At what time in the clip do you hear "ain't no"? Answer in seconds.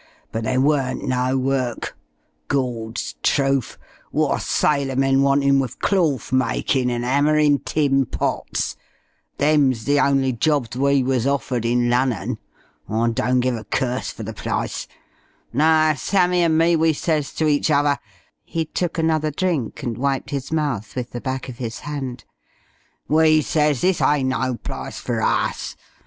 24.01-24.55